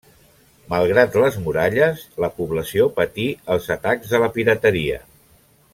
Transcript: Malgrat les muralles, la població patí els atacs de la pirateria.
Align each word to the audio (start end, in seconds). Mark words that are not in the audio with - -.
Malgrat 0.71 1.17
les 1.23 1.37
muralles, 1.43 2.01
la 2.25 2.31
població 2.39 2.89
patí 2.97 3.29
els 3.57 3.69
atacs 3.79 4.15
de 4.15 4.23
la 4.25 4.31
pirateria. 4.39 5.01